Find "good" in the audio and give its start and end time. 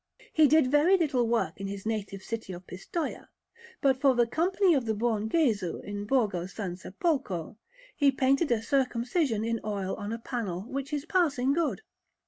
11.53-11.81